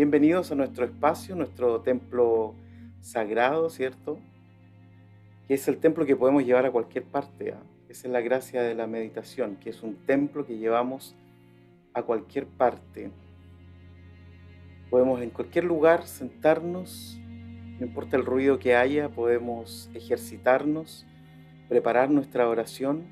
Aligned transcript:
Bienvenidos 0.00 0.50
a 0.50 0.54
nuestro 0.54 0.86
espacio, 0.86 1.36
nuestro 1.36 1.82
templo 1.82 2.54
sagrado, 3.02 3.68
¿cierto? 3.68 4.18
Que 5.46 5.52
es 5.52 5.68
el 5.68 5.76
templo 5.76 6.06
que 6.06 6.16
podemos 6.16 6.42
llevar 6.42 6.64
a 6.64 6.70
cualquier 6.70 7.04
parte. 7.04 7.52
¿ah? 7.52 7.60
Esa 7.86 8.06
es 8.06 8.12
la 8.14 8.22
gracia 8.22 8.62
de 8.62 8.74
la 8.74 8.86
meditación, 8.86 9.56
que 9.56 9.68
es 9.68 9.82
un 9.82 9.96
templo 10.06 10.46
que 10.46 10.56
llevamos 10.56 11.14
a 11.92 12.02
cualquier 12.02 12.46
parte. 12.46 13.10
Podemos 14.88 15.20
en 15.20 15.28
cualquier 15.28 15.64
lugar 15.64 16.06
sentarnos, 16.06 17.20
no 17.78 17.84
importa 17.84 18.16
el 18.16 18.24
ruido 18.24 18.58
que 18.58 18.76
haya, 18.76 19.10
podemos 19.10 19.90
ejercitarnos, 19.92 21.04
preparar 21.68 22.08
nuestra 22.08 22.48
oración. 22.48 23.04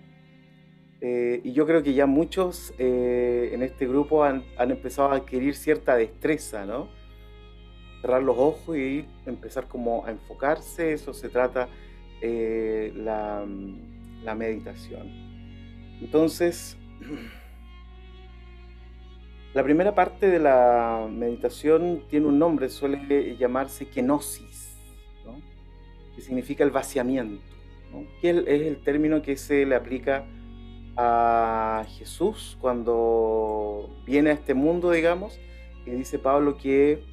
Eh, 1.00 1.40
y 1.44 1.52
yo 1.52 1.64
creo 1.64 1.82
que 1.82 1.94
ya 1.94 2.06
muchos 2.06 2.74
eh, 2.78 3.50
en 3.52 3.62
este 3.62 3.86
grupo 3.86 4.24
han, 4.24 4.44
empezado 4.58 5.10
a 5.10 5.16
adquirir 5.16 5.54
cierta 5.54 5.96
destreza, 5.96 6.66
¿no? 6.66 6.88
Cerrar 8.00 8.23
los 8.23 8.36
ojos 8.36 8.77
y 8.77 9.06
empezar 9.26 9.68
como 9.68 10.04
a 10.06 10.10
enfocarse, 10.10 10.92
eso 10.92 11.12
se 11.12 11.28
trata 11.28 11.68
eh, 12.20 12.92
la, 12.96 13.46
la 14.24 14.34
meditación. 14.34 15.09
Entonces, 16.00 16.76
la 19.54 19.62
primera 19.62 19.95
parte 19.95 20.28
de 20.28 20.40
la 20.40 21.06
meditación 21.09 22.02
tiene 22.09 22.26
un 22.26 22.40
nombre, 22.40 22.68
suele 22.70 23.37
llamarse 23.37 23.87
kenosis, 23.87 24.76
que 26.16 26.23
significa 26.23 26.65
el 26.65 26.73
vaciamiento, 26.73 27.40
que 28.20 28.30
es 28.30 28.62
el 28.62 28.82
término 28.82 29.23
que 29.23 29.37
se 29.37 29.65
le 29.65 29.76
aplica 29.76 30.26
a 31.01 31.87
Jesús 31.97 32.59
cuando 32.61 33.88
viene 34.05 34.30
a 34.30 34.33
este 34.33 34.52
mundo, 34.52 34.91
digamos, 34.91 35.38
y 35.87 35.91
dice 35.93 36.19
Pablo 36.19 36.59
que 36.59 37.05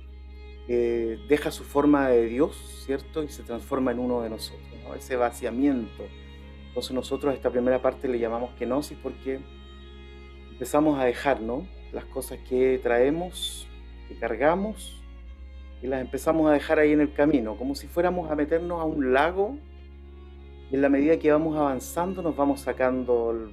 eh, 0.68 1.20
deja 1.30 1.52
su 1.52 1.64
forma 1.64 2.10
de 2.10 2.26
Dios, 2.26 2.84
¿cierto? 2.86 3.24
Y 3.24 3.30
se 3.30 3.44
transforma 3.44 3.92
en 3.92 4.00
uno 4.00 4.22
de 4.22 4.30
nosotros, 4.32 4.66
ese 4.98 5.16
vaciamiento. 5.16 6.04
Entonces 6.68 6.92
nosotros 6.92 7.36
esta 7.36 7.52
primera 7.52 7.82
parte 7.82 8.08
le 8.08 8.18
llamamos 8.20 8.50
kenosis 8.58 8.98
porque 9.02 9.40
empezamos 10.52 11.00
a 11.00 11.06
dejar, 11.06 11.40
¿no? 11.42 11.66
las 11.96 12.06
cosas 12.06 12.40
que 12.50 12.80
traemos, 12.84 13.68
que 14.08 14.16
cargamos, 14.16 15.02
y 15.82 15.88
las 15.88 16.02
empezamos 16.02 16.50
a 16.50 16.54
dejar 16.54 16.80
ahí 16.80 16.92
en 16.92 17.02
el 17.02 17.14
camino, 17.14 17.58
como 17.58 17.76
si 17.76 17.88
fuéramos 17.88 18.30
a 18.30 18.36
meternos 18.36 18.82
a 18.82 18.84
un 18.84 19.14
lago. 19.14 19.58
Y 20.72 20.76
en 20.76 20.82
la 20.82 20.90
medida 20.90 21.18
que 21.18 21.32
vamos 21.32 21.56
avanzando 21.56 22.22
nos 22.22 22.36
vamos 22.36 22.62
sacando 22.62 23.52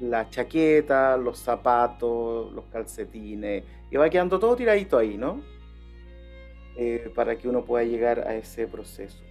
la 0.00 0.28
chaqueta, 0.30 1.16
los 1.16 1.38
zapatos, 1.38 2.52
los 2.52 2.64
calcetines, 2.66 3.64
y 3.90 3.96
va 3.96 4.10
quedando 4.10 4.38
todo 4.38 4.56
tiradito 4.56 4.98
ahí, 4.98 5.16
¿no? 5.16 5.42
Eh, 6.76 7.10
para 7.14 7.36
que 7.36 7.48
uno 7.48 7.64
pueda 7.64 7.84
llegar 7.84 8.20
a 8.20 8.34
ese 8.34 8.66
proceso. 8.66 9.22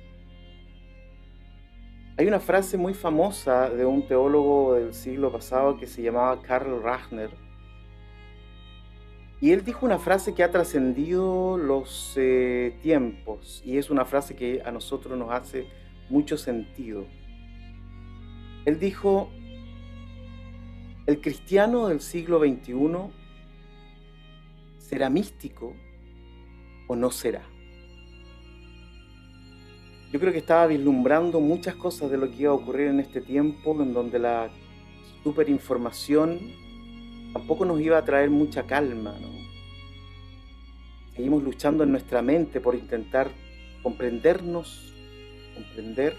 Hay 2.17 2.27
una 2.27 2.39
frase 2.39 2.77
muy 2.77 2.93
famosa 2.93 3.69
de 3.69 3.85
un 3.85 4.07
teólogo 4.07 4.75
del 4.75 4.93
siglo 4.93 5.31
pasado 5.31 5.77
que 5.77 5.87
se 5.87 6.01
llamaba 6.01 6.41
Karl 6.41 6.81
Rachner, 6.81 7.31
y 9.43 9.51
él 9.51 9.65
dijo 9.65 9.85
una 9.85 9.99
frase 9.99 10.33
que 10.33 10.41
ha 10.41 10.51
trascendido 10.51 11.57
los 11.57 12.13
eh, 12.15 12.77
tiempos 12.81 13.61
y 13.65 13.77
es 13.77 13.89
una 13.89 14.05
frase 14.05 14.37
que 14.37 14.61
a 14.63 14.71
nosotros 14.71 15.19
nos 15.19 15.33
hace 15.33 15.67
mucho 16.09 16.37
sentido. 16.37 17.03
Él 18.63 18.79
dijo, 18.79 19.29
el 21.05 21.19
cristiano 21.19 21.87
del 21.87 21.99
siglo 21.99 22.39
XXI 22.39 22.73
será 24.77 25.09
místico 25.09 25.73
o 26.87 26.95
no 26.95 27.11
será. 27.11 27.43
Yo 30.13 30.19
creo 30.19 30.31
que 30.31 30.37
estaba 30.37 30.67
vislumbrando 30.67 31.39
muchas 31.39 31.75
cosas 31.75 32.09
de 32.11 32.17
lo 32.17 32.29
que 32.29 32.43
iba 32.43 32.51
a 32.51 32.55
ocurrir 32.55 32.87
en 32.87 32.99
este 32.99 33.19
tiempo 33.19 33.81
en 33.81 33.93
donde 33.93 34.19
la 34.19 34.49
superinformación 35.23 36.39
tampoco 37.33 37.65
nos 37.65 37.81
iba 37.81 37.97
a 37.97 38.05
traer 38.05 38.29
mucha 38.29 38.63
calma. 38.63 39.15
¿no? 39.19 39.27
Seguimos 41.15 41.43
luchando 41.43 41.83
en 41.83 41.91
nuestra 41.91 42.21
mente 42.21 42.61
por 42.61 42.75
intentar 42.75 43.31
comprendernos, 43.81 44.93
comprender. 45.55 46.15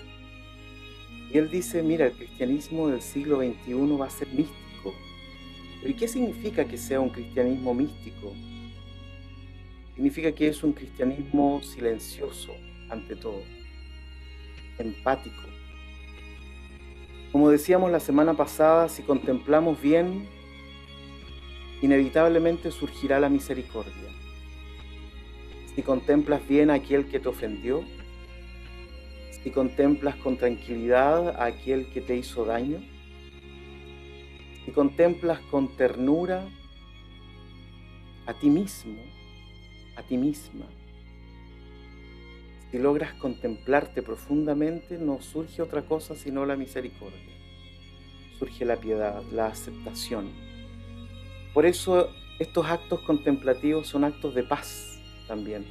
Y 1.33 1.39
él 1.39 1.51
dice, 1.51 1.83
mira, 1.83 2.07
el 2.07 2.13
cristianismo 2.13 2.89
del 2.89 3.01
siglo 3.01 3.39
XXI 3.39 3.97
va 3.97 4.07
a 4.07 4.11
ser 4.11 4.29
místico. 4.29 4.64
¿Pero 5.85 5.97
y 5.97 5.99
qué 5.99 6.09
significa 6.09 6.65
que 6.65 6.79
sea 6.79 6.99
un 6.99 7.11
cristianismo 7.11 7.75
místico? 7.75 8.33
Significa 9.95 10.33
que 10.33 10.49
es 10.49 10.65
un 10.65 10.73
cristianismo 10.73 11.61
silencioso 11.63 12.55
ante 12.89 13.15
todo, 13.15 13.43
empático. 14.79 15.43
Como 17.31 17.51
decíamos 17.51 17.93
la 17.93 18.01
semana 18.01 18.33
pasada, 18.33 18.89
si 18.89 19.03
contemplamos 19.03 19.79
bien 19.79 20.27
inevitablemente 21.83 22.71
surgirá 22.71 23.21
la 23.21 23.29
misericordia. 23.29 24.09
Si 25.75 25.83
contemplas 25.83 26.49
bien 26.49 26.71
a 26.71 26.75
aquel 26.75 27.09
que 27.09 27.21
te 27.21 27.29
ofendió, 27.29 27.85
si 29.43 29.51
contemplas 29.51 30.17
con 30.17 30.39
tranquilidad 30.39 31.39
a 31.39 31.45
aquel 31.45 31.91
que 31.91 32.01
te 32.01 32.17
hizo 32.17 32.47
daño, 32.47 32.94
si 34.65 34.73
contemplas 34.73 35.41
con 35.51 35.77
ternura 35.77 36.49
a 38.27 38.35
ti 38.35 38.49
mismo, 38.49 38.99
a 39.97 40.03
ti 40.03 40.17
misma, 40.17 40.67
si 42.71 42.79
logras 42.79 43.15
contemplarte 43.15 44.03
profundamente, 44.03 44.99
no 44.99 45.21
surge 45.21 45.63
otra 45.63 45.83
cosa 45.83 46.17
sino 46.17 46.45
la 46.45 46.57
misericordia. 46.57 47.35
Surge 48.39 48.65
la 48.65 48.77
piedad, 48.77 49.23
la 49.31 49.47
aceptación, 49.47 50.33
por 51.55 51.67
eso 51.67 52.11
estos 52.41 52.67
actos 52.67 53.01
contemplativos 53.03 53.87
son 53.87 54.03
actos 54.03 54.35
de 54.35 54.43
paz 54.43 54.99
también. 55.29 55.65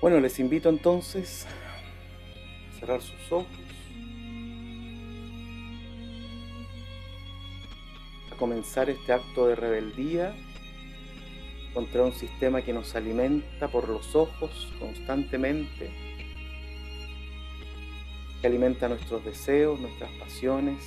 Bueno, 0.00 0.20
les 0.20 0.38
invito 0.38 0.68
entonces 0.68 1.46
a 1.46 2.78
cerrar 2.78 3.02
sus 3.02 3.32
ojos, 3.32 3.46
comenzar 8.42 8.90
este 8.90 9.12
acto 9.12 9.46
de 9.46 9.54
rebeldía 9.54 10.34
contra 11.74 12.02
un 12.02 12.10
sistema 12.10 12.60
que 12.62 12.72
nos 12.72 12.96
alimenta 12.96 13.68
por 13.68 13.88
los 13.88 14.16
ojos 14.16 14.72
constantemente, 14.80 15.92
que 18.40 18.46
alimenta 18.48 18.88
nuestros 18.88 19.24
deseos, 19.24 19.78
nuestras 19.78 20.10
pasiones, 20.18 20.82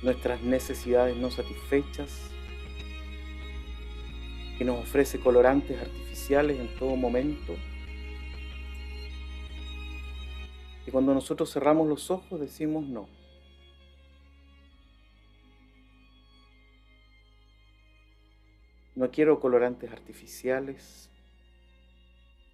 nuestras 0.00 0.42
necesidades 0.42 1.16
no 1.16 1.28
satisfechas, 1.32 2.30
que 4.58 4.64
nos 4.64 4.78
ofrece 4.78 5.18
colorantes 5.18 5.76
artificiales 5.76 6.60
en 6.60 6.72
todo 6.78 6.94
momento. 6.94 7.56
Y 10.86 10.92
cuando 10.92 11.12
nosotros 11.12 11.52
cerramos 11.52 11.88
los 11.88 12.12
ojos 12.12 12.38
decimos 12.38 12.84
no. 12.86 13.21
No 19.02 19.10
quiero 19.10 19.40
colorantes 19.40 19.90
artificiales, 19.90 21.10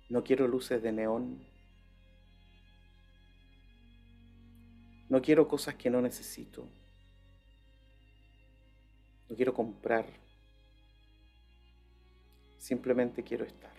no 0.09 0.25
quiero 0.25 0.49
luces 0.49 0.83
de 0.83 0.93
neón, 0.93 1.45
no 5.11 5.21
quiero 5.21 5.47
cosas 5.47 5.75
que 5.75 5.91
no 5.91 6.01
necesito. 6.01 6.67
No 9.29 9.37
quiero 9.37 9.53
comprar. 9.53 10.07
Simplemente 12.57 13.23
quiero 13.23 13.45
estar. 13.45 13.75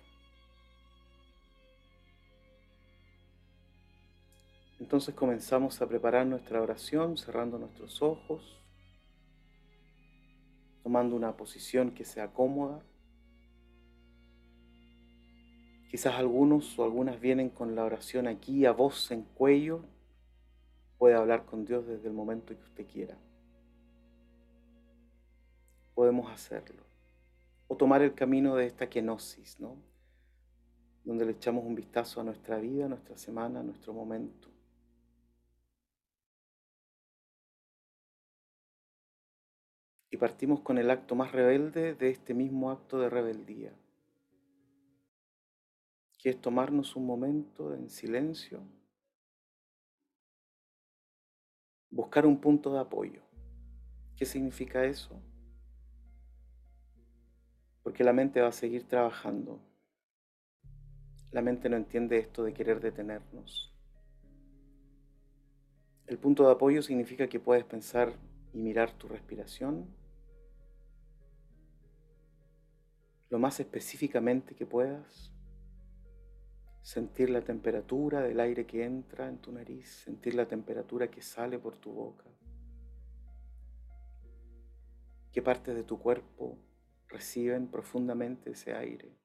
Entonces 4.80 5.16
comenzamos 5.16 5.82
a 5.82 5.88
preparar 5.90 6.28
nuestra 6.28 6.62
oración 6.62 7.18
cerrando 7.18 7.58
nuestros 7.58 8.04
ojos, 8.04 8.59
tomando 10.84 11.16
una 11.16 11.36
posición 11.38 11.92
que 11.92 12.06
sea 12.06 12.34
cómoda. 12.34 12.82
Quizás 15.90 16.16
algunos 16.16 16.78
o 16.78 16.84
algunas 16.84 17.20
vienen 17.20 17.50
con 17.50 17.76
la 17.76 17.84
oración 17.84 18.28
aquí 18.28 18.66
a 18.66 18.72
voz 18.72 19.12
en 19.12 19.24
cuello. 19.24 19.84
Puede 20.98 21.16
hablar 21.16 21.46
con 21.46 21.66
Dios 21.66 21.88
desde 21.88 22.08
el 22.08 22.14
momento 22.14 22.56
que 22.56 22.64
usted 22.64 22.86
quiera 22.86 23.18
podemos 26.00 26.32
hacerlo. 26.32 26.82
O 27.68 27.76
tomar 27.76 28.02
el 28.02 28.14
camino 28.14 28.56
de 28.56 28.68
esta 28.68 28.90
kenosis, 28.90 29.60
¿no? 29.60 29.76
Donde 31.04 31.26
le 31.26 31.34
echamos 31.34 31.66
un 31.66 31.76
vistazo 31.76 32.22
a 32.22 32.24
nuestra 32.24 32.58
vida, 32.58 32.86
a 32.86 32.88
nuestra 32.88 33.18
semana, 33.18 33.60
a 33.60 33.64
nuestro 33.64 33.92
momento. 33.92 34.48
Y 40.12 40.18
partimos 40.18 40.62
con 40.62 40.78
el 40.78 40.90
acto 40.90 41.16
más 41.16 41.32
rebelde 41.32 41.94
de 41.94 42.10
este 42.10 42.34
mismo 42.34 42.72
acto 42.72 43.00
de 43.00 43.10
rebeldía, 43.10 43.74
que 46.18 46.32
es 46.32 46.42
tomarnos 46.42 46.96
un 46.96 47.06
momento 47.06 47.76
en 47.76 47.90
silencio, 47.90 48.62
buscar 51.92 52.26
un 52.26 52.42
punto 52.42 52.74
de 52.74 52.80
apoyo. 52.80 53.22
¿Qué 54.16 54.26
significa 54.26 54.84
eso? 54.84 55.22
Porque 57.84 58.04
la 58.04 58.14
mente 58.14 58.42
va 58.42 58.48
a 58.48 58.52
seguir 58.52 58.88
trabajando. 58.88 59.62
La 61.32 61.42
mente 61.42 61.70
no 61.70 61.78
entiende 61.78 62.18
esto 62.18 62.44
de 62.44 62.54
querer 62.54 62.82
detenernos. 62.82 63.74
El 66.08 66.18
punto 66.18 66.46
de 66.48 66.52
apoyo 66.52 66.82
significa 66.82 67.28
que 67.28 67.40
puedes 67.40 67.64
pensar 67.64 68.14
y 68.52 68.58
mirar 68.58 68.92
tu 68.94 69.08
respiración 69.08 69.99
lo 73.30 73.40
más 73.40 73.60
específicamente 73.60 74.56
que 74.56 74.66
puedas. 74.66 75.32
Sentir 76.82 77.30
la 77.30 77.42
temperatura 77.42 78.22
del 78.22 78.40
aire 78.40 78.66
que 78.66 78.84
entra 78.84 79.28
en 79.28 79.38
tu 79.38 79.52
nariz, 79.52 79.90
sentir 79.90 80.34
la 80.34 80.48
temperatura 80.48 81.10
que 81.10 81.22
sale 81.22 81.60
por 81.60 81.78
tu 81.78 81.92
boca. 81.92 82.26
¿Qué 85.32 85.42
partes 85.42 85.76
de 85.76 85.84
tu 85.84 86.00
cuerpo 86.00 86.58
reciben 87.08 87.68
profundamente 87.68 88.52
ese 88.52 88.74
aire? 88.74 89.16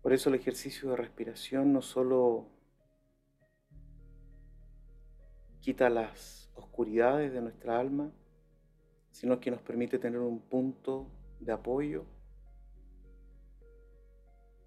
Por 0.00 0.12
eso 0.12 0.30
el 0.30 0.36
ejercicio 0.36 0.90
de 0.90 0.96
respiración 0.96 1.72
no 1.72 1.82
solo 1.82 2.48
quita 5.60 5.90
las 5.90 6.48
oscuridades 6.54 7.32
de 7.32 7.42
nuestra 7.42 7.78
alma, 7.80 8.12
sino 9.16 9.40
que 9.40 9.50
nos 9.50 9.62
permite 9.62 9.98
tener 9.98 10.20
un 10.20 10.40
punto 10.40 11.06
de 11.40 11.50
apoyo 11.50 12.04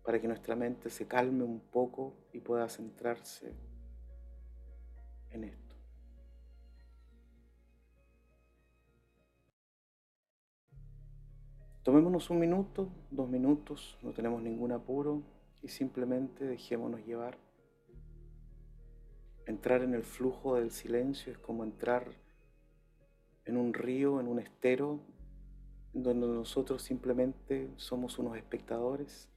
para 0.04 0.20
que 0.20 0.28
nuestra 0.28 0.56
mente 0.56 0.90
se 0.90 1.06
calme 1.06 1.44
un 1.44 1.60
poco 1.60 2.16
y 2.34 2.40
pueda 2.40 2.68
centrarse 2.68 3.54
en 5.30 5.44
esto. 5.44 5.76
Tomémonos 11.84 12.32
un 12.32 12.40
minuto, 12.40 12.90
dos 13.12 13.30
minutos, 13.30 14.00
no 14.02 14.14
tenemos 14.14 14.42
ningún 14.42 14.72
apuro 14.72 15.22
y 15.62 15.68
simplemente 15.68 16.46
dejémonos 16.46 17.06
llevar. 17.06 17.38
Entrar 19.46 19.84
en 19.84 19.94
el 19.94 20.04
flujo 20.04 20.56
del 20.56 20.72
silencio 20.72 21.32
es 21.32 21.38
como 21.38 21.64
entrar 21.64 22.29
en 23.50 23.58
un 23.58 23.74
río, 23.74 24.20
en 24.20 24.28
un 24.28 24.40
estero, 24.40 25.00
donde 25.92 26.28
nosotros 26.28 26.84
simplemente 26.84 27.74
somos 27.78 28.20
unos 28.20 28.38
espectadores, 28.38 29.28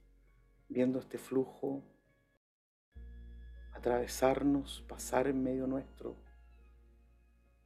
viendo 0.69 0.99
este 0.99 1.17
flujo 1.17 1.83
atravesarnos, 3.73 4.85
pasar 4.87 5.27
en 5.27 5.43
medio 5.43 5.67
nuestro, 5.67 6.15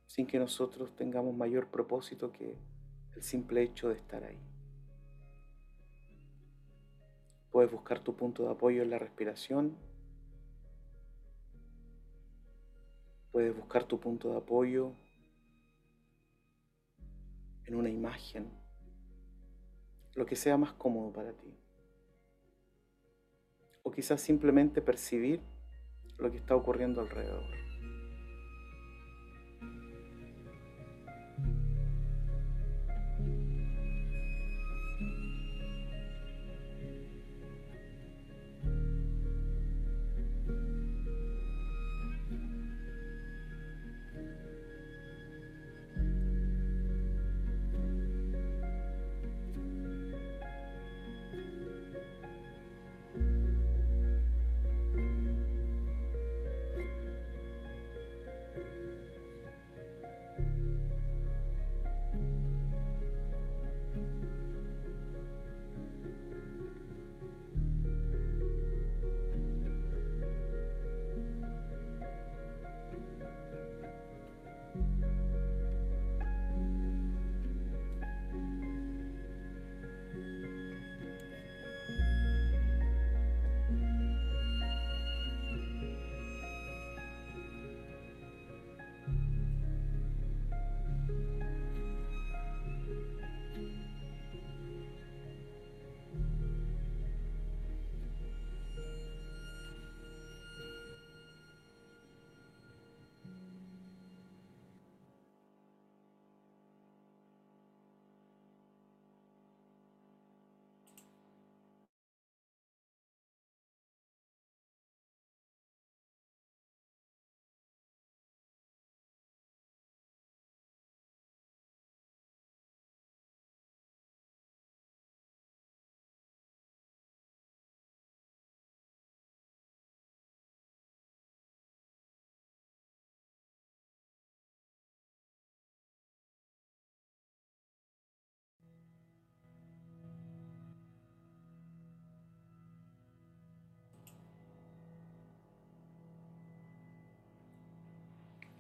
sin 0.07 0.25
que 0.25 0.39
nosotros 0.39 0.95
tengamos 0.95 1.35
mayor 1.35 1.67
propósito 1.67 2.31
que 2.31 2.57
el 3.15 3.21
simple 3.21 3.61
hecho 3.61 3.89
de 3.89 3.95
estar 3.95 4.23
ahí. 4.23 4.39
Puedes 7.51 7.71
buscar 7.71 7.99
tu 7.99 8.15
punto 8.15 8.44
de 8.44 8.51
apoyo 8.51 8.81
en 8.81 8.89
la 8.89 8.99
respiración, 8.99 9.75
Puedes 13.38 13.55
buscar 13.55 13.83
tu 13.83 13.99
punto 13.99 14.31
de 14.31 14.38
apoyo 14.38 14.94
en 17.68 17.75
una 17.75 17.90
imagen, 17.90 18.50
lo 20.16 20.25
que 20.25 20.36
sea 20.36 20.58
más 20.58 20.74
cómodo 20.74 21.12
para 21.12 21.34
ti. 21.34 21.54
O 23.84 23.92
quizás 23.92 24.22
simplemente 24.22 24.81
percibir 24.81 25.42
lo 26.18 26.31
que 26.31 26.38
está 26.38 26.56
ocurriendo 26.56 27.02
alrededor. 27.02 27.67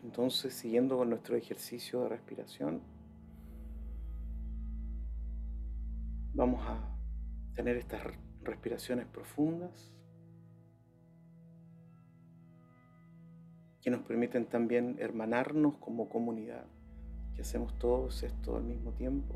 Entonces, 0.07 0.53
siguiendo 0.53 0.97
con 0.97 1.09
nuestro 1.09 1.35
ejercicio 1.35 2.03
de 2.03 2.07
respiración, 2.07 2.79
vamos 6.33 6.65
a 6.65 6.79
tener 7.53 7.75
estas 7.75 8.03
respiraciones 8.41 9.05
profundas 9.05 9.91
que 13.81 13.91
nos 13.91 13.99
permiten 14.03 14.45
también 14.45 14.95
hermanarnos 14.97 15.75
como 15.75 16.07
comunidad, 16.07 16.65
que 17.35 17.41
hacemos 17.41 17.77
todos 17.77 18.23
esto 18.23 18.55
al 18.55 18.63
mismo 18.63 18.93
tiempo. 18.93 19.35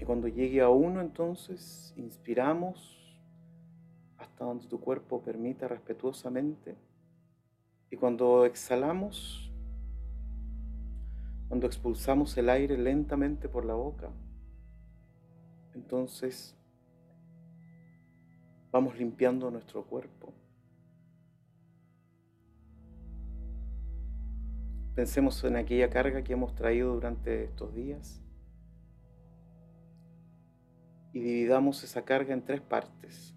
Y 0.00 0.04
cuando 0.06 0.28
llegue 0.28 0.62
a 0.62 0.70
uno, 0.70 1.02
entonces 1.02 1.92
inspiramos 1.98 3.20
hasta 4.16 4.46
donde 4.46 4.66
tu 4.66 4.80
cuerpo 4.80 5.20
permita 5.20 5.68
respetuosamente 5.68 6.74
y 7.94 7.96
cuando 7.96 8.44
exhalamos, 8.44 9.52
cuando 11.46 11.68
expulsamos 11.68 12.36
el 12.36 12.50
aire 12.50 12.76
lentamente 12.76 13.48
por 13.48 13.64
la 13.64 13.74
boca, 13.74 14.10
entonces 15.76 16.56
vamos 18.72 18.98
limpiando 18.98 19.48
nuestro 19.48 19.84
cuerpo. 19.84 20.32
Pensemos 24.96 25.44
en 25.44 25.54
aquella 25.54 25.88
carga 25.88 26.24
que 26.24 26.32
hemos 26.32 26.52
traído 26.56 26.94
durante 26.94 27.44
estos 27.44 27.72
días 27.76 28.20
y 31.12 31.20
dividamos 31.20 31.84
esa 31.84 32.04
carga 32.04 32.34
en 32.34 32.44
tres 32.44 32.60
partes, 32.60 33.36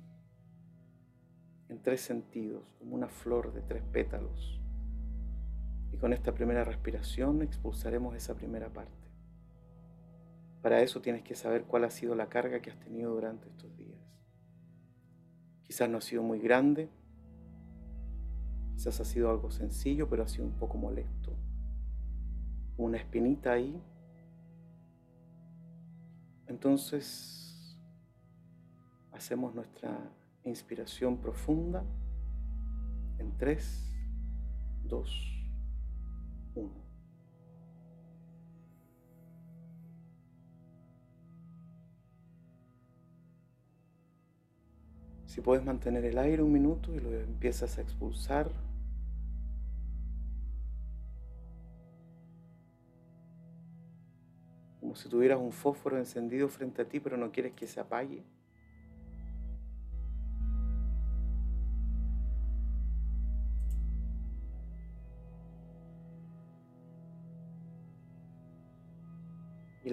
en 1.69 1.81
tres 1.81 2.01
sentidos, 2.01 2.73
como 2.79 2.95
una 2.95 3.07
flor 3.07 3.53
de 3.53 3.61
tres 3.61 3.83
pétalos. 3.91 4.59
Y 5.91 5.97
con 5.97 6.13
esta 6.13 6.33
primera 6.33 6.63
respiración 6.63 7.41
expulsaremos 7.41 8.15
esa 8.15 8.35
primera 8.35 8.69
parte. 8.69 9.07
Para 10.61 10.81
eso 10.81 11.01
tienes 11.01 11.23
que 11.23 11.35
saber 11.35 11.63
cuál 11.63 11.83
ha 11.83 11.89
sido 11.89 12.15
la 12.15 12.27
carga 12.27 12.61
que 12.61 12.71
has 12.71 12.79
tenido 12.79 13.13
durante 13.13 13.47
estos 13.47 13.75
días. 13.77 13.99
Quizás 15.63 15.89
no 15.89 15.97
ha 15.97 16.01
sido 16.01 16.23
muy 16.23 16.39
grande, 16.39 16.89
quizás 18.75 18.99
ha 18.99 19.05
sido 19.05 19.29
algo 19.29 19.51
sencillo, 19.51 20.09
pero 20.09 20.23
ha 20.23 20.27
sido 20.27 20.45
un 20.45 20.53
poco 20.53 20.77
molesto. 20.77 21.35
Una 22.77 22.97
espinita 22.97 23.53
ahí. 23.53 23.81
Entonces 26.47 27.77
hacemos 29.11 29.53
nuestra 29.53 30.11
inspiración 30.47 31.17
profunda 31.17 31.83
en 33.19 33.37
3, 33.37 33.95
2, 34.85 35.37
1. 36.55 36.87
Si 45.25 45.41
puedes 45.41 45.63
mantener 45.63 46.03
el 46.05 46.17
aire 46.17 46.41
un 46.41 46.51
minuto 46.51 46.95
y 46.95 46.99
lo 46.99 47.13
empiezas 47.13 47.77
a 47.77 47.81
expulsar. 47.81 48.49
Como 54.79 54.95
si 54.95 55.09
tuvieras 55.09 55.37
un 55.37 55.51
fósforo 55.51 55.97
encendido 55.97 56.47
frente 56.47 56.81
a 56.81 56.85
ti, 56.89 56.99
pero 56.99 57.17
no 57.17 57.31
quieres 57.31 57.53
que 57.53 57.67
se 57.67 57.79
apague. 57.79 58.23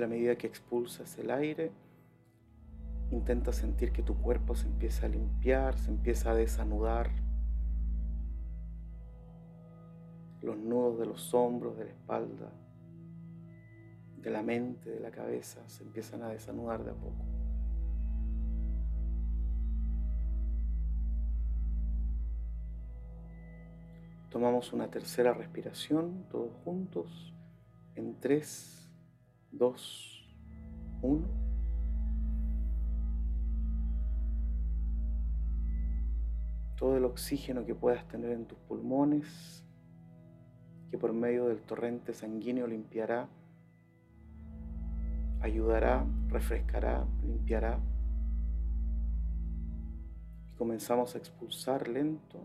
La 0.05 0.09
medida 0.09 0.37
que 0.37 0.47
expulsas 0.47 1.19
el 1.19 1.31
aire, 1.31 1.73
Intenta 3.11 3.53
sentir 3.53 3.93
que 3.93 4.03
tu 4.03 4.17
cuerpo 4.17 4.57
se 4.57 4.67
empieza 4.67 5.07
a 5.07 5.09
limpiar, 5.09 5.79
se 5.79 5.91
empieza 5.91 6.31
a 6.31 6.35
desanudar. 6.35 7.11
Los 10.43 10.57
nudos 10.57 10.99
de 10.99 11.07
los 11.07 11.33
hombros, 11.33 11.77
de 11.77 11.85
la 11.85 11.91
espalda, 11.91 12.51
de 14.21 14.31
la 14.31 14.43
mente, 14.43 14.91
de 14.91 15.01
la 15.01 15.11
cabeza, 15.11 15.61
se 15.69 15.85
empiezan 15.85 16.23
a 16.23 16.29
desanudar 16.29 16.83
de 16.83 16.91
a 16.91 16.95
poco. 16.95 17.25
Tomamos 24.31 24.73
una 24.73 24.91
tercera 24.91 25.33
respiración, 25.33 26.27
todos 26.29 26.53
juntos, 26.65 27.33
en 27.95 28.19
3, 28.19 28.84
2, 29.59 30.27
1. 31.03 31.45
todo 36.77 36.97
el 36.97 37.05
oxígeno 37.05 37.65
que 37.65 37.75
puedas 37.75 38.07
tener 38.09 38.33
en 38.33 38.47
tus 38.47 38.59
pulmones, 38.59 39.65
que 40.91 40.99
por 40.99 41.13
medio 41.13 41.47
del 41.47 41.63
torrente 41.63 42.13
sanguíneo 42.13 42.67
limpiará, 42.67 43.29
ayudará, 45.41 46.05
refrescará, 46.29 47.07
limpiará. 47.23 47.81
Y 50.53 50.57
comenzamos 50.57 51.15
a 51.15 51.19
expulsar 51.19 51.89
lento 51.89 52.45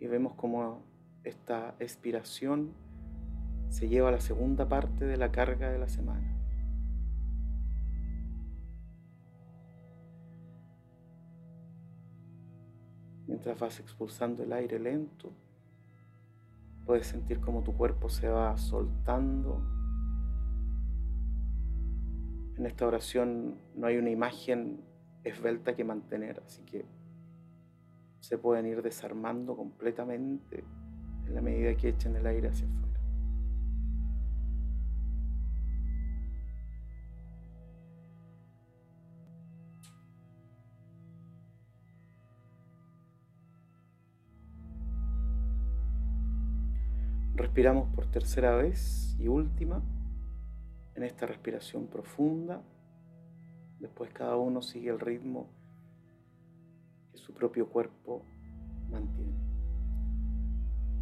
y 0.00 0.06
vemos 0.06 0.34
como 0.34 0.82
esta 1.24 1.76
expiración 1.78 2.74
se 3.68 3.88
lleva 3.88 4.10
la 4.10 4.20
segunda 4.20 4.68
parte 4.68 5.04
de 5.04 5.16
la 5.16 5.30
carga 5.30 5.70
de 5.70 5.78
la 5.78 5.88
semana. 5.88 6.34
Mientras 13.26 13.58
vas 13.58 13.78
expulsando 13.78 14.42
el 14.42 14.52
aire 14.52 14.78
lento, 14.78 15.30
puedes 16.86 17.06
sentir 17.06 17.40
como 17.40 17.62
tu 17.62 17.76
cuerpo 17.76 18.08
se 18.08 18.28
va 18.28 18.56
soltando. 18.56 19.60
En 22.56 22.64
esta 22.64 22.86
oración 22.86 23.58
no 23.76 23.86
hay 23.86 23.98
una 23.98 24.10
imagen 24.10 24.80
esbelta 25.24 25.76
que 25.76 25.84
mantener, 25.84 26.42
así 26.44 26.62
que 26.62 26.86
se 28.20 28.38
pueden 28.38 28.66
ir 28.66 28.82
desarmando 28.82 29.54
completamente 29.54 30.64
en 31.26 31.34
la 31.34 31.42
medida 31.42 31.76
que 31.76 31.90
echen 31.90 32.16
el 32.16 32.26
aire 32.26 32.48
hacia 32.48 32.66
afuera. 32.66 32.77
Respiramos 47.38 47.88
por 47.94 48.06
tercera 48.06 48.56
vez 48.56 49.16
y 49.20 49.28
última 49.28 49.80
en 50.96 51.04
esta 51.04 51.24
respiración 51.24 51.86
profunda. 51.86 52.64
Después 53.78 54.10
cada 54.12 54.34
uno 54.34 54.60
sigue 54.60 54.90
el 54.90 54.98
ritmo 54.98 55.48
que 57.12 57.18
su 57.18 57.32
propio 57.32 57.68
cuerpo 57.68 58.24
mantiene. 58.90 59.38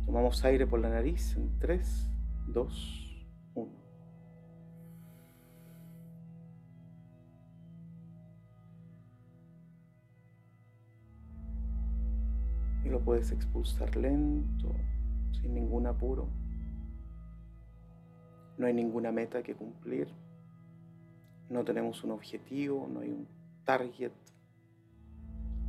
Tomamos 0.05 0.45
aire 0.45 0.67
por 0.67 0.79
la 0.79 0.91
nariz 0.91 1.35
en 1.37 1.59
3, 1.59 2.11
2, 2.49 3.27
1. 3.55 3.73
Y 12.85 12.89
lo 12.91 13.01
puedes 13.01 13.33
expulsar 13.33 13.97
lento, 13.97 14.71
sin 15.33 15.55
ningún 15.55 15.87
apuro. 15.87 16.29
No 18.59 18.67
hay 18.67 18.75
ninguna 18.75 19.13
meta 19.13 19.43
que 19.43 19.55
cumplir. 19.55 20.09
No 21.51 21.65
tenemos 21.65 22.03
un 22.05 22.13
objetivo, 22.13 22.89
no 22.91 23.01
hay 23.01 23.11
un 23.11 23.29
target. 23.65 24.13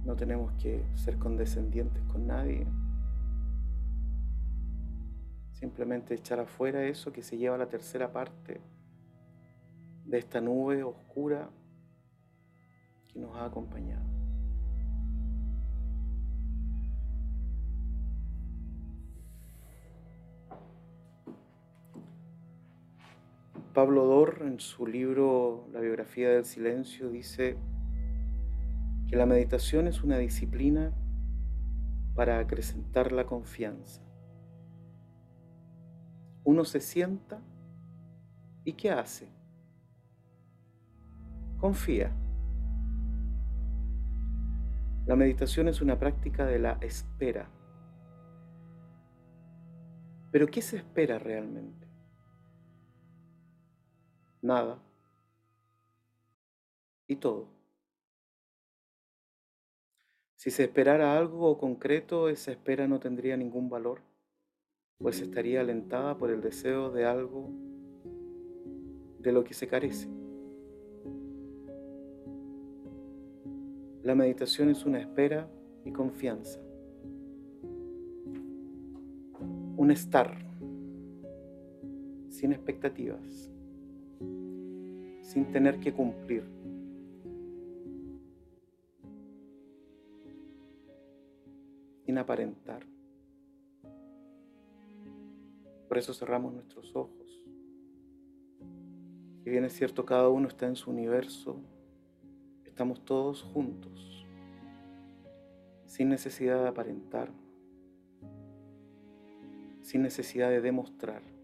No 0.05 0.15
tenemos 0.15 0.53
que 0.53 0.85
ser 0.95 1.17
condescendientes 1.17 2.01
con 2.03 2.27
nadie. 2.27 2.65
Simplemente 5.51 6.13
echar 6.13 6.39
afuera 6.39 6.83
eso 6.83 7.11
que 7.11 7.23
se 7.23 7.37
lleva 7.37 7.57
la 7.57 7.67
tercera 7.67 8.11
parte 8.11 8.61
de 10.05 10.17
esta 10.17 10.39
nube 10.39 10.83
oscura 10.83 11.49
que 13.11 13.19
nos 13.19 13.35
ha 13.35 13.45
acompañado. 13.45 14.06
Pablo 23.77 24.05
Dor, 24.05 24.39
en 24.41 24.59
su 24.59 24.87
libro 24.87 25.67
La 25.71 25.79
biografía 25.79 26.31
del 26.31 26.45
silencio, 26.45 27.11
dice 27.11 27.57
que 29.07 29.15
la 29.15 29.27
meditación 29.27 29.85
es 29.85 30.01
una 30.01 30.17
disciplina 30.17 30.91
para 32.15 32.39
acrecentar 32.39 33.11
la 33.11 33.27
confianza. 33.27 34.01
Uno 36.43 36.65
se 36.65 36.79
sienta 36.79 37.39
y 38.63 38.73
¿qué 38.73 38.89
hace? 38.89 39.29
Confía. 41.59 42.09
La 45.05 45.15
meditación 45.15 45.67
es 45.67 45.81
una 45.81 45.99
práctica 45.99 46.47
de 46.47 46.57
la 46.57 46.79
espera. 46.81 47.47
Pero 50.31 50.47
¿qué 50.47 50.63
se 50.63 50.77
espera 50.77 51.19
realmente? 51.19 51.86
Nada 54.41 54.79
y 57.07 57.15
todo. 57.15 57.47
Si 60.35 60.51
se 60.51 60.63
esperara 60.63 61.17
algo 61.17 61.57
concreto, 61.57 62.29
esa 62.29 62.51
espera 62.51 62.87
no 62.87 62.99
tendría 62.99 63.35
ningún 63.37 63.69
valor, 63.69 64.01
pues 64.99 65.21
estaría 65.21 65.61
alentada 65.61 66.17
por 66.17 66.29
el 66.29 66.41
deseo 66.41 66.91
de 66.91 67.05
algo 67.05 67.49
de 69.19 69.31
lo 69.31 69.43
que 69.43 69.53
se 69.53 69.67
carece. 69.67 70.07
La 74.03 74.15
meditación 74.15 74.69
es 74.69 74.85
una 74.85 74.99
espera 74.99 75.49
y 75.83 75.91
confianza. 75.91 76.59
un 79.77 79.91
estar 79.91 80.35
sin 82.29 82.51
expectativas, 82.51 83.51
sin 85.27 85.51
tener 85.51 85.79
que 85.81 85.93
cumplir. 85.93 86.43
sin 92.05 92.17
aparentar. 92.17 92.85
Por 95.89 95.97
eso 95.97 96.13
cerramos 96.13 96.53
nuestros 96.53 96.95
ojos. 96.95 97.43
Si 99.43 99.49
bien 99.49 99.65
es 99.65 99.73
cierto, 99.73 100.05
cada 100.05 100.29
uno 100.29 100.47
está 100.47 100.67
en 100.67 100.77
su 100.77 100.89
universo, 100.89 101.59
estamos 102.63 103.03
todos 103.03 103.43
juntos, 103.43 104.25
sin 105.85 106.07
necesidad 106.07 106.61
de 106.63 106.69
aparentar, 106.69 107.29
sin 109.81 110.01
necesidad 110.01 110.49
de 110.49 110.61
demostrar. 110.61 111.36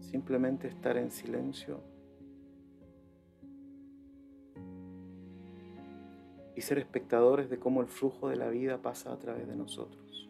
Simplemente 0.00 0.68
estar 0.68 0.96
en 0.96 1.10
silencio 1.10 1.80
y 6.54 6.60
ser 6.60 6.78
espectadores 6.78 7.50
de 7.50 7.58
cómo 7.58 7.80
el 7.80 7.88
flujo 7.88 8.28
de 8.28 8.36
la 8.36 8.48
vida 8.48 8.78
pasa 8.82 9.12
a 9.12 9.18
través 9.18 9.48
de 9.48 9.56
nosotros. 9.56 10.28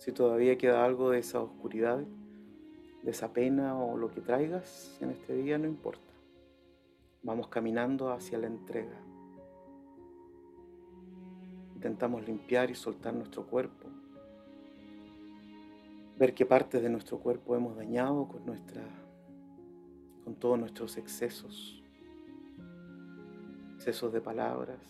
Si 0.00 0.12
todavía 0.12 0.56
queda 0.56 0.82
algo 0.82 1.10
de 1.10 1.18
esa 1.18 1.40
oscuridad, 1.42 2.02
de 3.02 3.10
esa 3.10 3.34
pena 3.34 3.78
o 3.78 3.98
lo 3.98 4.10
que 4.10 4.22
traigas 4.22 4.96
en 5.02 5.10
este 5.10 5.34
día, 5.34 5.58
no 5.58 5.66
importa. 5.66 6.14
Vamos 7.22 7.48
caminando 7.48 8.10
hacia 8.10 8.38
la 8.38 8.46
entrega. 8.46 8.96
Intentamos 11.74 12.26
limpiar 12.26 12.70
y 12.70 12.74
soltar 12.74 13.12
nuestro 13.12 13.46
cuerpo. 13.46 13.88
Ver 16.18 16.32
qué 16.32 16.46
partes 16.46 16.82
de 16.82 16.88
nuestro 16.88 17.18
cuerpo 17.18 17.54
hemos 17.54 17.76
dañado 17.76 18.26
con 18.26 18.46
nuestra 18.46 18.82
con 20.24 20.34
todos 20.34 20.58
nuestros 20.58 20.96
excesos. 20.96 21.82
Excesos 23.74 24.10
de 24.14 24.22
palabras, 24.22 24.80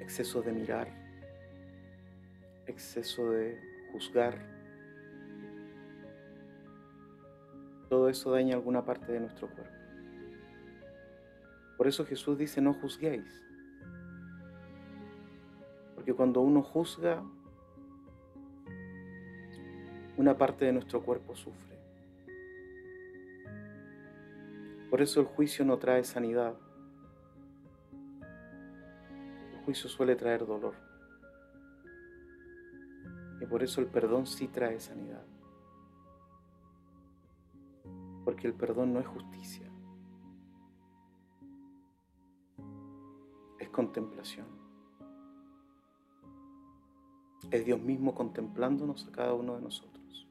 excesos 0.00 0.44
de 0.44 0.52
mirar 0.52 1.05
exceso 2.66 3.30
de 3.30 3.60
juzgar. 3.92 4.38
Todo 7.88 8.08
eso 8.08 8.30
daña 8.32 8.54
alguna 8.54 8.84
parte 8.84 9.12
de 9.12 9.20
nuestro 9.20 9.48
cuerpo. 9.48 9.72
Por 11.76 11.86
eso 11.86 12.04
Jesús 12.04 12.38
dice, 12.38 12.60
no 12.60 12.74
juzguéis. 12.74 13.42
Porque 15.94 16.14
cuando 16.14 16.40
uno 16.40 16.62
juzga, 16.62 17.22
una 20.16 20.36
parte 20.36 20.64
de 20.64 20.72
nuestro 20.72 21.02
cuerpo 21.02 21.34
sufre. 21.36 21.76
Por 24.90 25.02
eso 25.02 25.20
el 25.20 25.26
juicio 25.26 25.64
no 25.64 25.78
trae 25.78 26.04
sanidad. 26.04 26.54
El 29.52 29.58
juicio 29.64 29.90
suele 29.90 30.16
traer 30.16 30.46
dolor. 30.46 30.85
Y 33.40 33.46
por 33.46 33.62
eso 33.62 33.80
el 33.80 33.86
perdón 33.86 34.26
sí 34.26 34.48
trae 34.48 34.80
sanidad. 34.80 35.24
Porque 38.24 38.46
el 38.46 38.54
perdón 38.54 38.94
no 38.94 39.00
es 39.00 39.06
justicia. 39.06 39.70
Es 43.58 43.68
contemplación. 43.68 44.46
Es 47.50 47.64
Dios 47.64 47.80
mismo 47.80 48.14
contemplándonos 48.14 49.06
a 49.06 49.12
cada 49.12 49.34
uno 49.34 49.54
de 49.54 49.62
nosotros. 49.62 50.26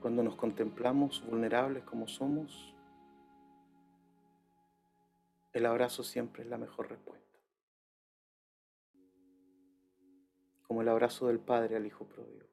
Cuando 0.00 0.22
nos 0.22 0.34
contemplamos 0.34 1.24
vulnerables 1.24 1.84
como 1.84 2.08
somos, 2.08 2.74
el 5.52 5.66
abrazo 5.66 6.02
siempre 6.02 6.42
es 6.42 6.48
la 6.48 6.56
mejor 6.56 6.88
respuesta. 6.88 7.29
Como 10.70 10.82
el 10.82 10.88
abrazo 10.88 11.26
del 11.26 11.40
Padre 11.40 11.74
al 11.74 11.84
Hijo 11.84 12.06
pródigo. 12.06 12.46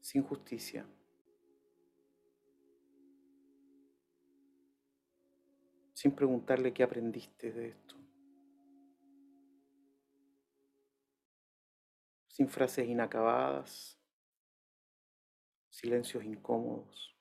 Sin 0.00 0.24
justicia. 0.24 0.84
Sin 5.92 6.10
preguntarle 6.10 6.74
qué 6.74 6.82
aprendiste 6.82 7.52
de 7.52 7.68
esto. 7.68 7.94
Sin 12.26 12.48
frases 12.48 12.88
inacabadas. 12.88 13.96
Silencios 15.70 16.24
incómodos. 16.24 17.16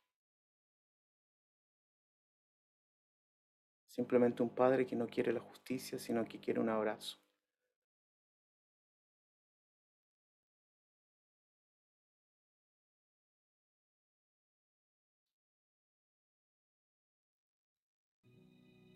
Simplemente 3.86 4.42
un 4.42 4.50
padre 4.50 4.88
que 4.88 4.96
no 4.96 5.06
quiere 5.06 5.32
la 5.32 5.40
justicia, 5.40 6.00
sino 6.00 6.26
que 6.26 6.40
quiere 6.40 6.60
un 6.60 6.70
abrazo. 6.70 7.21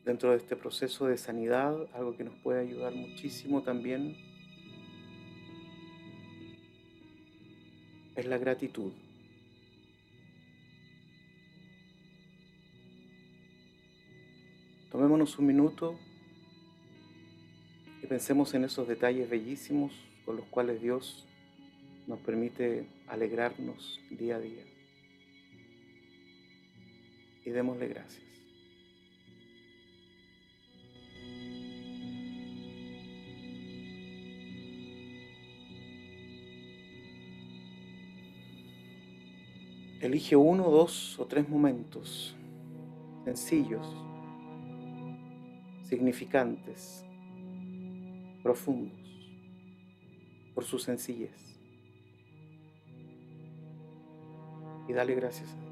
Dentro 0.05 0.31
de 0.31 0.37
este 0.37 0.55
proceso 0.55 1.07
de 1.07 1.17
sanidad, 1.17 1.75
algo 1.93 2.15
que 2.15 2.23
nos 2.23 2.35
puede 2.35 2.61
ayudar 2.61 2.93
muchísimo 2.93 3.63
también 3.63 4.15
es 8.15 8.25
la 8.25 8.37
gratitud. 8.37 8.93
Tomémonos 14.91 15.37
un 15.39 15.47
minuto 15.47 15.99
y 18.01 18.07
pensemos 18.07 18.53
en 18.53 18.63
esos 18.63 18.87
detalles 18.87 19.29
bellísimos 19.29 19.91
con 20.23 20.37
los 20.37 20.45
cuales 20.45 20.81
Dios 20.81 21.27
nos 22.07 22.19
permite 22.19 22.87
alegrarnos 23.07 23.99
día 24.11 24.37
a 24.37 24.39
día. 24.39 24.63
Y 27.43 27.49
démosle 27.49 27.89
gracias. 27.89 28.24
Elige 40.05 40.35
uno, 40.35 40.69
dos 40.69 41.17
o 41.17 41.25
tres 41.25 41.49
momentos 41.49 42.35
sencillos, 43.23 43.87
significantes, 45.81 47.03
profundos, 48.43 48.99
por 50.53 50.63
su 50.63 50.77
sencillez. 50.77 51.59
Y 54.87 54.93
dale 54.93 55.15
gracias 55.15 55.49
a 55.49 55.55
Dios. 55.55 55.64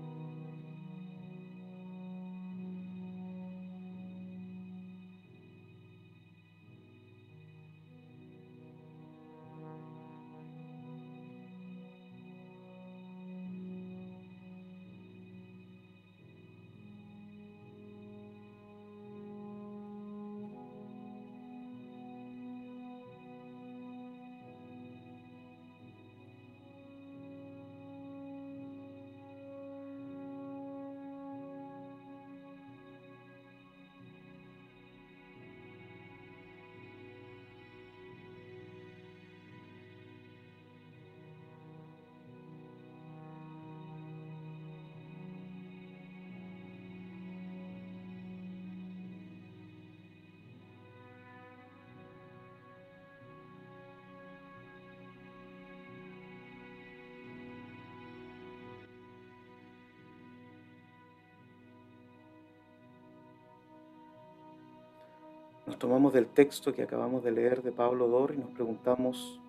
Nos 65.65 65.79
tomamos 65.79 66.13
del 66.13 66.27
texto 66.27 66.73
que 66.73 66.83
acabamos 66.83 67.23
de 67.23 67.31
leer 67.31 67.61
de 67.63 67.71
Pablo 67.71 68.07
Dor 68.07 68.33
y 68.33 68.37
nos 68.37 68.51
preguntamos 68.51 69.39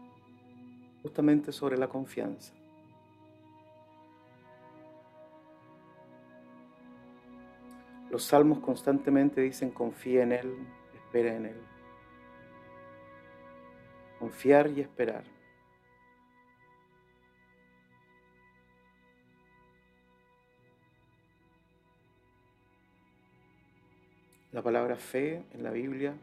justamente 1.02 1.52
sobre 1.52 1.76
la 1.76 1.88
confianza. 1.88 2.54
Los 8.10 8.22
salmos 8.24 8.60
constantemente 8.60 9.40
dicen 9.40 9.70
confía 9.70 10.22
en 10.22 10.32
Él, 10.32 10.54
espera 10.94 11.34
en 11.34 11.46
Él. 11.46 11.60
Confiar 14.20 14.70
y 14.70 14.80
esperar. 14.80 15.24
La 24.54 24.62
palabra 24.62 24.94
fe 24.94 25.42
en 25.52 25.64
la 25.64 25.72
Biblia, 25.72 26.14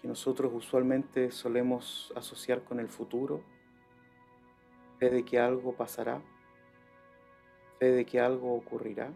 que 0.00 0.08
nosotros 0.08 0.50
usualmente 0.54 1.30
solemos 1.30 2.10
asociar 2.16 2.64
con 2.64 2.80
el 2.80 2.88
futuro, 2.88 3.42
fe 4.98 5.10
de 5.10 5.26
que 5.26 5.38
algo 5.38 5.74
pasará, 5.74 6.22
fe 7.78 7.92
de 7.92 8.06
que 8.06 8.18
algo 8.18 8.54
ocurrirá. 8.54 9.12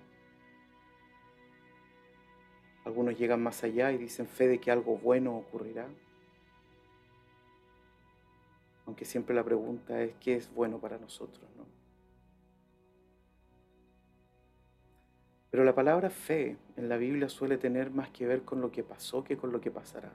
Algunos 2.85 3.19
llegan 3.19 3.43
más 3.43 3.65
allá 3.65 3.93
y 3.93 3.97
dicen 3.97 4.27
fe 4.27 4.47
de 4.47 4.61
que 4.61 4.71
algo 4.71 4.99
bueno 4.99 5.35
ocurrirá. 5.35 5.89
Aunque 8.85 9.07
siempre 9.07 9.35
la 9.35 9.43
pregunta 9.43 10.03
es 10.03 10.13
qué 10.21 10.37
es 10.37 10.53
bueno 10.53 10.81
para 10.81 10.99
nosotros, 10.99 11.49
Pero 15.53 15.65
la 15.65 15.75
palabra 15.75 16.09
fe 16.09 16.57
en 16.79 16.89
la 16.89 16.97
Biblia 16.97 17.29
suele 17.29 17.59
tener 17.59 17.91
más 17.91 18.09
que 18.09 18.27
ver 18.27 18.43
con 18.43 18.63
lo 18.63 18.73
que 18.73 18.83
pasó 18.83 19.23
que 19.23 19.37
con 19.37 19.53
lo 19.53 19.61
que 19.61 19.71
pasará. 19.71 20.11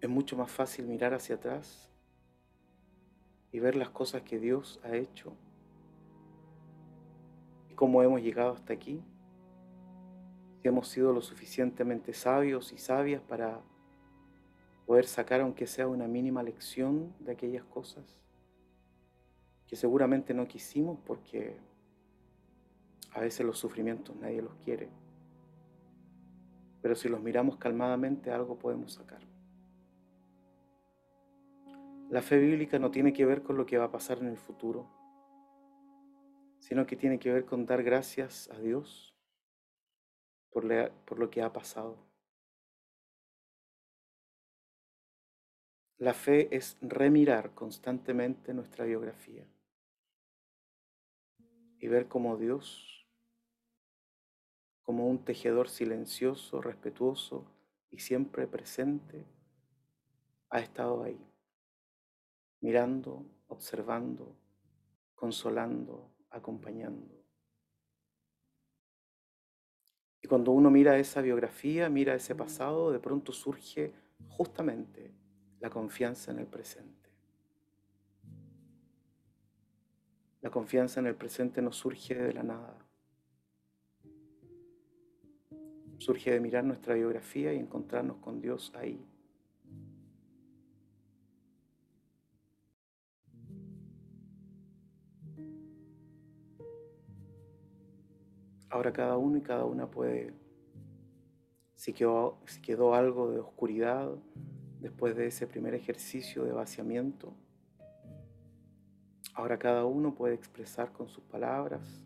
Es 0.00 0.08
mucho 0.08 0.34
más 0.34 0.50
fácil 0.50 0.86
mirar 0.86 1.12
hacia 1.12 1.34
atrás 1.34 1.90
y 3.52 3.60
ver 3.60 3.76
las 3.76 3.90
cosas 3.90 4.22
que 4.22 4.38
Dios 4.38 4.80
ha 4.84 4.96
hecho 4.96 5.34
y 7.68 7.74
cómo 7.74 8.02
hemos 8.02 8.22
llegado 8.22 8.54
hasta 8.54 8.72
aquí 8.72 9.02
si 10.62 10.68
hemos 10.68 10.88
sido 10.88 11.12
lo 11.12 11.20
suficientemente 11.20 12.14
sabios 12.14 12.72
y 12.72 12.78
sabias 12.78 13.20
para 13.20 13.60
poder 14.86 15.06
sacar 15.06 15.42
aunque 15.42 15.66
sea 15.66 15.88
una 15.88 16.08
mínima 16.08 16.42
lección 16.42 17.12
de 17.20 17.32
aquellas 17.32 17.64
cosas 17.64 18.16
que 19.66 19.76
seguramente 19.76 20.32
no 20.32 20.48
quisimos 20.48 20.98
porque 21.04 21.60
a 23.14 23.20
veces 23.20 23.44
los 23.44 23.58
sufrimientos 23.58 24.16
nadie 24.16 24.42
los 24.42 24.54
quiere. 24.56 24.88
Pero 26.80 26.94
si 26.94 27.08
los 27.08 27.20
miramos 27.20 27.56
calmadamente 27.56 28.30
algo 28.30 28.58
podemos 28.58 28.92
sacar. 28.94 29.20
La 32.10 32.20
fe 32.20 32.38
bíblica 32.38 32.78
no 32.78 32.90
tiene 32.90 33.12
que 33.12 33.24
ver 33.24 33.42
con 33.42 33.56
lo 33.56 33.64
que 33.64 33.78
va 33.78 33.84
a 33.84 33.90
pasar 33.90 34.18
en 34.18 34.26
el 34.26 34.36
futuro, 34.36 34.86
sino 36.58 36.86
que 36.86 36.94
tiene 36.96 37.18
que 37.18 37.32
ver 37.32 37.46
con 37.46 37.64
dar 37.64 37.82
gracias 37.82 38.50
a 38.50 38.58
Dios 38.58 39.12
por, 40.52 40.64
lo 41.18 41.30
que 41.30 41.42
ha 41.42 41.52
pasado. 41.52 41.96
La 45.96 46.14
fe 46.14 46.54
es 46.54 46.76
remirar 46.82 47.54
constantemente 47.54 48.52
nuestra 48.52 48.84
biografía 48.84 49.46
y 51.78 51.88
ver 51.88 52.08
cómo 52.08 52.36
Dios, 52.36 53.01
como 54.82 55.08
un 55.08 55.24
tejedor 55.24 55.68
silencioso, 55.68 56.60
respetuoso 56.60 57.46
y 57.90 57.98
siempre 57.98 58.46
presente, 58.46 59.24
ha 60.50 60.60
estado 60.60 61.02
ahí, 61.02 61.18
mirando, 62.60 63.24
observando, 63.48 64.36
consolando, 65.14 66.10
acompañando. 66.30 67.22
Y 70.20 70.28
cuando 70.28 70.52
uno 70.52 70.70
mira 70.70 70.98
esa 70.98 71.20
biografía, 71.20 71.88
mira 71.88 72.14
ese 72.14 72.34
pasado, 72.34 72.92
de 72.92 73.00
pronto 73.00 73.32
surge 73.32 73.92
justamente 74.28 75.12
la 75.60 75.70
confianza 75.70 76.30
en 76.32 76.38
el 76.38 76.46
presente. 76.46 77.10
La 80.40 80.50
confianza 80.50 81.00
en 81.00 81.06
el 81.06 81.14
presente 81.14 81.62
no 81.62 81.72
surge 81.72 82.14
de 82.14 82.32
la 82.32 82.42
nada. 82.42 82.81
Surge 86.02 86.32
de 86.32 86.40
mirar 86.40 86.64
nuestra 86.64 86.94
biografía 86.94 87.54
y 87.54 87.58
encontrarnos 87.60 88.16
con 88.16 88.40
Dios 88.40 88.72
ahí. 88.74 89.00
Ahora 98.68 98.92
cada 98.92 99.16
uno 99.16 99.36
y 99.36 99.42
cada 99.42 99.64
una 99.64 99.88
puede, 99.88 100.34
si 101.76 101.92
quedó, 101.92 102.40
si 102.46 102.60
quedó 102.60 102.96
algo 102.96 103.30
de 103.30 103.38
oscuridad 103.38 104.10
después 104.80 105.14
de 105.14 105.28
ese 105.28 105.46
primer 105.46 105.72
ejercicio 105.72 106.42
de 106.42 106.50
vaciamiento, 106.50 107.32
ahora 109.34 109.56
cada 109.56 109.84
uno 109.84 110.16
puede 110.16 110.34
expresar 110.34 110.90
con 110.90 111.08
sus 111.08 111.22
palabras, 111.22 112.04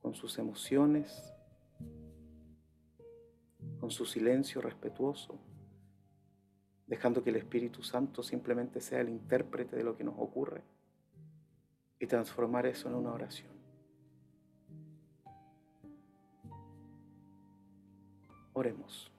con 0.00 0.14
sus 0.14 0.38
emociones, 0.38 1.34
con 3.80 3.90
su 3.90 4.04
silencio 4.04 4.60
respetuoso, 4.60 5.38
dejando 6.86 7.22
que 7.22 7.30
el 7.30 7.36
Espíritu 7.36 7.82
Santo 7.82 8.22
simplemente 8.22 8.80
sea 8.80 9.00
el 9.00 9.08
intérprete 9.08 9.76
de 9.76 9.84
lo 9.84 9.96
que 9.96 10.04
nos 10.04 10.14
ocurre 10.18 10.62
y 11.98 12.06
transformar 12.06 12.66
eso 12.66 12.88
en 12.88 12.94
una 12.94 13.12
oración. 13.12 13.52
Oremos. 18.52 19.12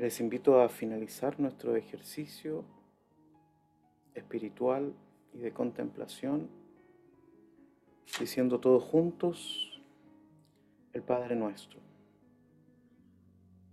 Les 0.00 0.18
invito 0.18 0.58
a 0.62 0.70
finalizar 0.70 1.38
nuestro 1.38 1.76
ejercicio 1.76 2.64
espiritual 4.14 4.94
y 5.34 5.40
de 5.40 5.52
contemplación 5.52 6.48
diciendo 8.18 8.58
todos 8.58 8.82
juntos 8.82 9.78
el 10.94 11.02
Padre 11.02 11.36
nuestro. 11.36 11.80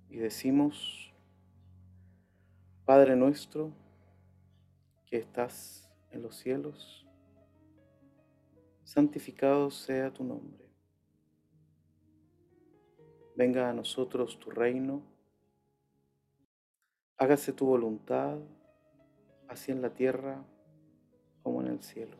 Y 0.09 0.17
decimos, 0.17 1.13
Padre 2.83 3.15
nuestro 3.15 3.71
que 5.05 5.15
estás 5.15 5.89
en 6.11 6.23
los 6.23 6.35
cielos, 6.35 7.07
santificado 8.83 9.71
sea 9.71 10.11
tu 10.11 10.25
nombre. 10.25 10.65
Venga 13.37 13.69
a 13.69 13.73
nosotros 13.73 14.37
tu 14.37 14.49
reino 14.49 15.15
Hágase 17.19 17.51
tu 17.51 17.65
voluntad, 17.65 18.37
así 19.47 19.71
en 19.71 19.81
la 19.81 19.91
tierra 19.91 20.45
como 21.41 21.61
en 21.61 21.67
el 21.67 21.81
cielo. 21.81 22.15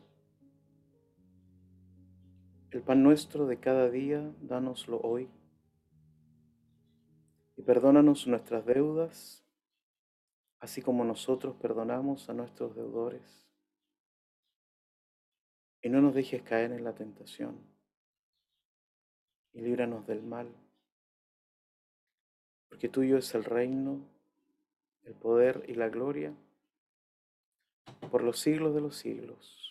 El 2.72 2.82
pan 2.82 3.04
nuestro 3.04 3.46
de 3.46 3.60
cada 3.60 3.88
día, 3.90 4.28
dánoslo 4.40 5.00
hoy. 5.00 5.30
Y 7.56 7.62
perdónanos 7.62 8.26
nuestras 8.26 8.66
deudas, 8.66 9.46
así 10.58 10.82
como 10.82 11.04
nosotros 11.04 11.54
perdonamos 11.54 12.28
a 12.28 12.34
nuestros 12.34 12.74
deudores. 12.74 13.48
Y 15.80 15.90
no 15.90 16.02
nos 16.02 16.12
dejes 16.12 16.42
caer 16.42 16.72
en 16.72 16.82
la 16.82 16.96
tentación. 16.96 17.56
Y 19.52 19.60
líbranos 19.60 20.08
del 20.08 20.24
mal, 20.24 20.52
porque 22.68 22.88
tuyo 22.88 23.16
es 23.16 23.32
el 23.36 23.44
reino 23.44 24.17
el 25.08 25.14
poder 25.14 25.64
y 25.66 25.74
la 25.74 25.88
gloria 25.88 26.34
por 28.10 28.22
los 28.22 28.38
siglos 28.38 28.74
de 28.74 28.82
los 28.82 28.94
siglos. 28.96 29.67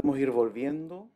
Podemos 0.00 0.18
ir 0.20 0.30
volviendo 0.30 1.10